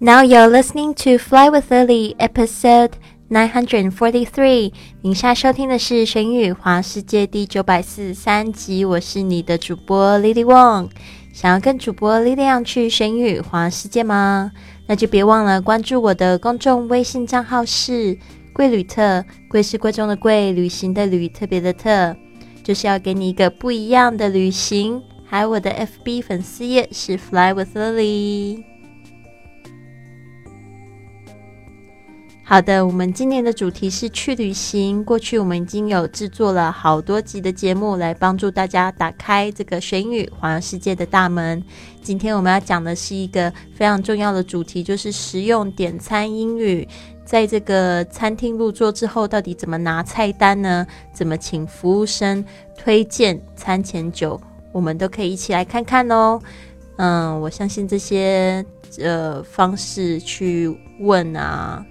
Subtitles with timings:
[0.00, 2.92] Now you're listening to Fly with Lily, episode
[3.28, 4.72] nine hundred and forty-three。
[5.02, 8.84] 您现在收听的是《神语华世界》第九百四十三集。
[8.84, 10.90] 我是你的主播 Lily Wong。
[11.32, 14.52] 想要跟主播 Lily 去神语华世界吗？
[14.86, 18.16] 那就别忘了关注我的公众微信账号是
[18.54, 22.14] “贵旅特”，贵是贵重的贵，旅行的旅，特别的特，
[22.62, 25.02] 就是要给你一个不一样的旅行。
[25.26, 28.62] 还有我的 FB 粉丝页是 Fly with Lily。
[32.50, 35.04] 好的，我们今年的主题是去旅行。
[35.04, 41.62] 过去我们已经有制作了好多集的节目，来帮助大家打开这个学英语环游世界的大门。
[42.00, 46.88] 今天我们要讲的是一个非常重要的主题，就是实用点餐英语。
[47.22, 50.86] 在这个餐厅入座之后，到底怎么拿菜单呢？
[51.12, 52.42] 怎么请服务生
[52.74, 54.40] 推荐餐前酒？
[54.72, 56.40] 我们都可以一起来看看哦。
[56.96, 58.64] 嗯，我相信这些
[58.98, 61.84] 呃方式去问啊。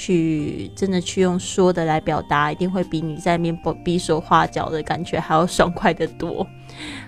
[0.00, 6.46] 去真的去用说的来表达，一定会比你在面比比手画脚的感觉还要爽快的多。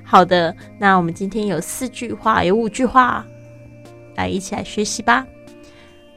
[0.02, 3.24] 好的，那我们今天有四句话，有五句话，
[4.16, 5.24] 来一起来学习吧。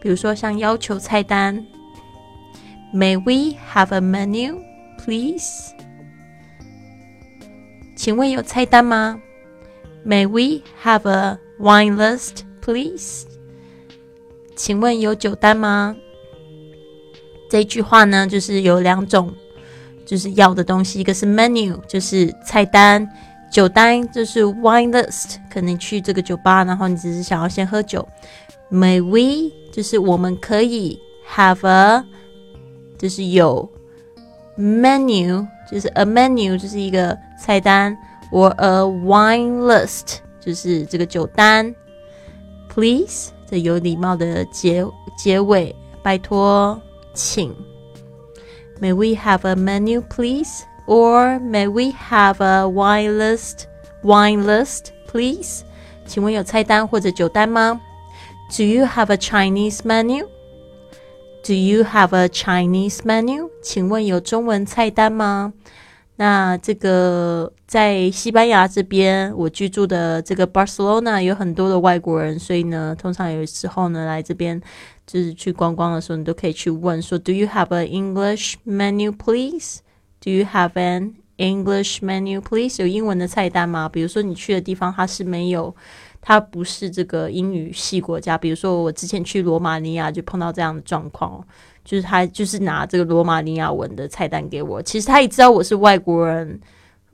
[0.01, 1.63] 比如说像要求菜单
[2.91, 4.57] ，May we have a menu,
[4.97, 5.73] please？
[7.95, 9.21] 请问有菜单吗
[10.03, 13.27] ？May we have a wine list, please？
[14.55, 15.95] 请问有酒单吗？
[17.53, 19.31] 这句话呢，就是有两种，
[20.07, 23.07] 就是要的东西，一个是 menu，就是菜单；
[23.51, 25.35] 酒单就是 wine list。
[25.51, 28.09] 可能去这个酒吧，然后你只是想要先喝酒。
[28.71, 30.99] May we 就是我们可以
[31.31, 32.03] have a，
[32.97, 33.69] 就是有
[34.57, 37.95] menu，就是 a menu，就是一个菜单
[38.31, 41.75] ，or a wine list，就是这个酒单。
[42.73, 44.83] Please，这有礼貌的结
[45.15, 46.81] 结尾，拜托。
[47.14, 47.54] 请。
[48.80, 50.64] May we have a menu, please?
[50.86, 53.66] Or may we have a wine list?
[54.02, 55.62] Wine list, please?
[56.06, 57.80] 请问有菜单或者酒单吗？
[58.56, 60.26] Do you have a Chinese menu?
[61.44, 63.50] Do you have a Chinese menu?
[63.62, 65.52] 请问有中文菜单吗？
[66.16, 74.60] 那这个在西班牙这边，我居住的这个 Barcelona 有很多的外国人，所以呢，通常有时候呢来这边
[75.05, 79.79] 就是去观光的时候，你都可以去问说，Do you have an English menu, please?
[80.19, 82.81] Do you have an English menu, please?
[82.81, 83.89] 有英文的菜单吗？
[83.89, 85.75] 比如说你去的地方它是没有，
[86.21, 91.45] 它不是这个英语系国家，比如说我之前去罗马尼亚就碰到这样的状况。
[91.85, 94.81] 就是他，就是拿这个罗马尼亚文的菜单给我。
[94.81, 96.57] 其实他也知道我是外国人，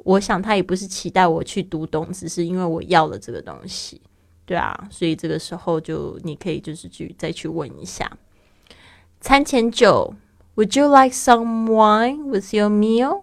[0.04, 4.00] 我想他也不是期待我去读懂，只是因为我要了这个东西，
[4.50, 4.88] 对啊。
[4.90, 8.12] 所以这个时候就你可以就是去再去问一下。
[9.22, 10.16] 餐前酒
[10.56, 13.22] ，Would you like some wine with your meal?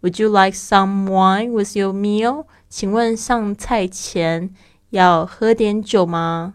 [0.00, 2.46] Would you like some wine with your meal?
[2.68, 4.52] 请问上菜前
[4.90, 6.54] 要喝点酒吗？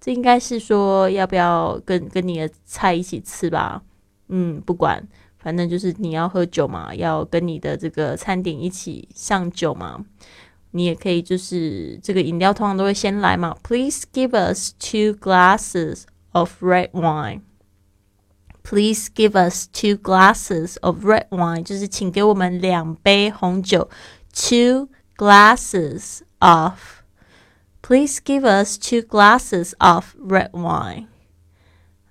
[0.00, 3.82] 这应该是说要不要跟跟你的菜一起吃吧？
[4.28, 5.08] 嗯，不管，
[5.38, 10.04] 反正就是你要喝酒嘛，要跟你的这个餐点一起上酒嘛。
[10.72, 13.56] 你也可以就是这个饮料通常都会先来嘛。
[13.62, 16.02] Please give us two glasses
[16.32, 17.42] of red wine.
[18.62, 23.88] Please give us two glasses of red wine，就是请给我们两杯红酒。
[24.32, 26.74] Two glasses of
[27.80, 31.06] Please give us two glasses of red wine.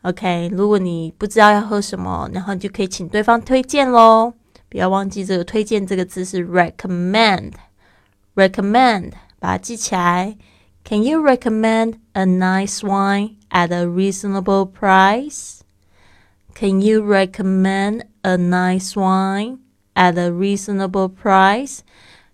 [0.01, 4.33] OK，如果你不知道要喝什么，然后你就可以请对方推荐喽。
[4.69, 7.53] 不要忘记这个“推荐”这个字是 recommend。
[8.37, 10.37] recommend，把它记起来。
[10.85, 15.59] Can you recommend a nice wine at a reasonable price?
[16.55, 19.57] Can you recommend a nice wine
[19.95, 21.79] at a reasonable price?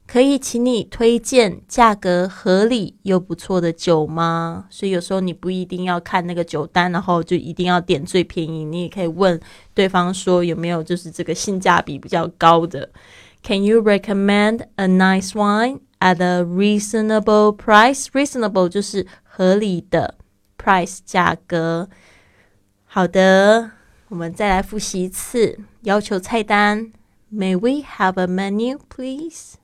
[0.06, 4.68] 可以请你推荐价格合理又不错的酒吗？
[4.70, 8.64] 所以有时候你不一定要看那个酒单，然后就一定要点最便宜。
[8.64, 9.40] 你也可以问
[9.74, 12.92] 对方说有没有就是这个性价比比较高的。
[13.42, 18.07] Can you recommend a nice wine at a reasonable price?
[18.13, 20.17] Reasonable 就是合理的
[20.57, 21.89] price 价格。
[22.85, 23.73] 好的，
[24.09, 26.93] 我们再来复习一次要求菜单。
[27.33, 29.55] May we have a menu, please?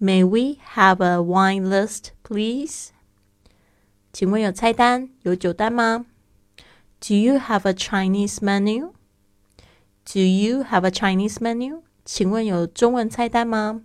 [0.00, 2.88] May we have a wine list, please?
[4.12, 6.06] 请问有菜单、有酒单吗？
[7.00, 8.92] Do you have a Chinese menu?
[10.04, 11.82] Do you have a Chinese menu?
[12.04, 13.82] 请问有中文菜单吗？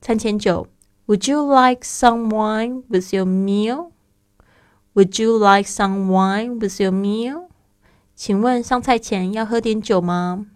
[0.00, 0.66] 餐前酒，
[1.06, 3.92] Would you like some wine with your meal?
[4.94, 7.48] Would you like some wine with your meal?
[8.14, 10.46] 请问上菜前要喝点酒吗？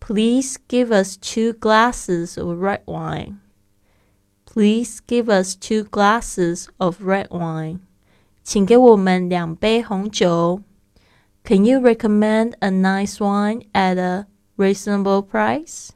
[0.00, 3.36] Please give us two glasses of red wine.
[4.44, 7.80] Please give us two glasses of red wine.
[8.42, 10.62] 请给我们两杯红酒。
[11.44, 14.26] Can you recommend a nice wine at a
[14.56, 15.90] reasonable price?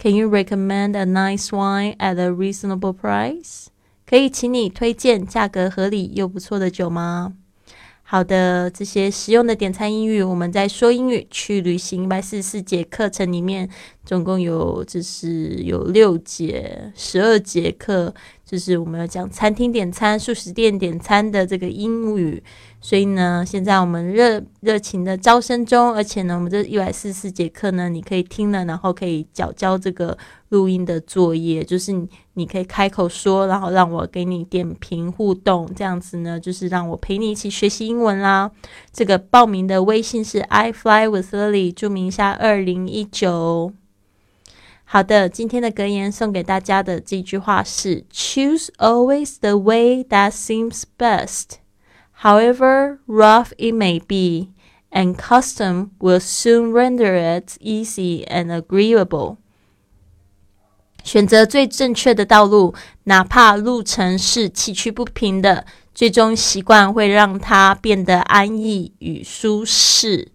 [0.00, 3.66] Can you recommend a nice wine at a reasonable price?
[4.06, 7.34] 可以请你推荐价格合理又不错的酒吗？
[8.04, 13.68] 好的，这些实用的点餐英语，我们在说英语去旅行一百四十四节课程里面，
[14.08, 22.42] 总共有就是有六节十二节课，就是我们要讲餐厅点餐、素食店点餐的这个英语。
[22.80, 30.16] 所以呢，现在我们热热情的招生中，而且呢，我们这一百四十四节课呢，你可以听了，然后可以缴交这个
[30.48, 31.92] 录音的作业，就是
[32.32, 38.50] 你可以开口说，然后让我给你点评互动，这样子呢，就是让我陪你一起学习英文啦。
[38.90, 43.74] 这个报名的微信是 I fly with Lily，注明一下二零一九。
[44.90, 51.58] 好的，今天的格言送给大家的这句话是：Choose always the way that seems best。
[52.22, 54.54] however rough it may be,
[54.90, 59.36] and custom will soon render it easy and agreeable.
[61.04, 62.74] 选择最正确的道路，
[63.04, 70.32] 哪怕路程是崎岖不平的，最终习惯会让它变得安逸与舒适。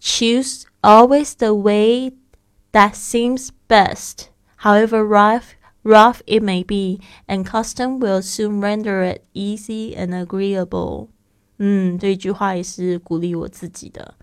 [0.00, 2.12] Choose always the way
[2.72, 4.28] that seems best,
[4.58, 5.54] however rough
[5.84, 11.08] rough it may be, and custom will soon render it easy and agreeable.
[11.58, 14.14] 嗯，这一句话也是鼓励我自己的。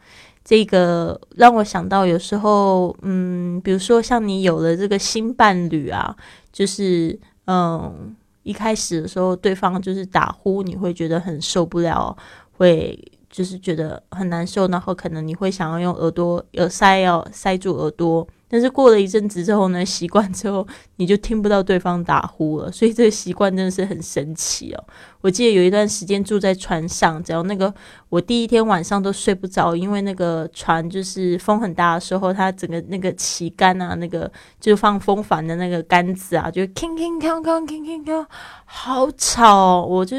[0.43, 6.15] 这个让我想到，有时候，嗯，比如说像你有了这个新伴侣啊，
[6.51, 12.15] 就是，嗯，一开始的时候对方就是打呼，你会觉得很受不了，
[12.53, 12.97] 会
[13.29, 18.27] 就是觉得很难受，然后可能你会想要用耳朵耳塞要塞住耳朵。
[18.49, 24.83] 但是过了一阵子之后呢，习惯之后你就听不到对方打呼了，所以这个习惯真的是很神奇哦。
[25.21, 27.71] 我记得有一段时间住在船上，只要那个
[28.09, 38.25] 我第一天晚上都睡不着，因为那个船就是风很大的时候，它整个那个旗杆啊，那个就放风帆的那个杆子啊，就铿铿锵锵铿铿锵，
[38.65, 40.17] 好吵，我就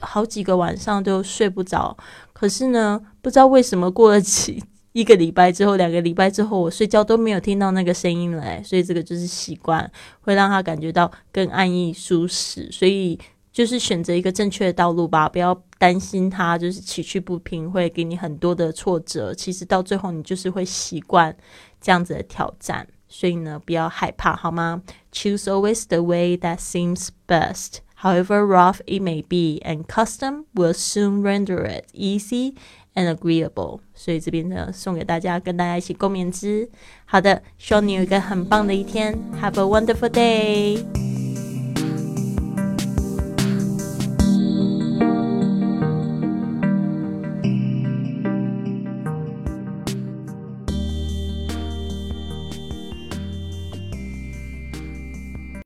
[0.00, 1.96] 好几个晚上都睡不着。
[2.32, 4.64] 可是呢，不知道为什么过了几。
[4.98, 9.88] 一个礼拜之后，两个礼拜之后，我睡觉都没有听到那个声音了，所以这个就是习惯，
[10.22, 12.68] 会让他感觉到更安逸舒适。
[12.72, 13.16] 所以
[13.52, 19.32] 就是选择一个正确的道路吧，不要担心他就是崎岖不平，会给你很多的挫折。
[19.32, 21.36] 其实到最后，你就是会习惯
[21.80, 22.84] 这样子的挑战。
[23.06, 31.22] 所以呢，不要害怕，好吗？Choose always the way that seems best, however rough it may be, and custom will soon
[31.22, 32.56] render it easy.
[32.98, 36.68] And agreeable，所以这边呢送给大家，跟大家一起共勉之。
[37.04, 41.07] 好的，希望你有一个很棒的一天，Have a wonderful day。